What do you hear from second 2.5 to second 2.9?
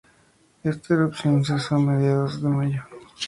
mayo.